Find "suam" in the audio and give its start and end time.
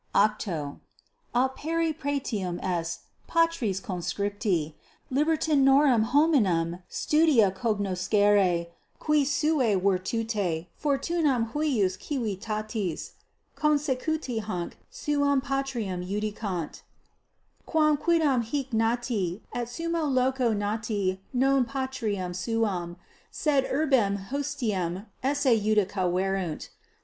14.89-15.39, 22.33-22.95